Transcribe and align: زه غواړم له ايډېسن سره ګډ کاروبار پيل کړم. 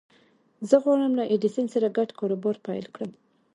زه 0.69 0.75
غواړم 0.83 1.11
له 1.19 1.23
ايډېسن 1.31 1.65
سره 1.73 1.93
ګډ 1.97 2.09
کاروبار 2.19 2.55
پيل 2.65 2.85
کړم. 2.95 3.11